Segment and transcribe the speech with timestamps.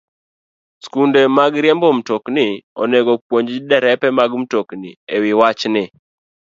[0.85, 2.47] Skunde mag riembo mtokni
[2.81, 5.83] onego opuonj derepe mag mtokni e wi wachni.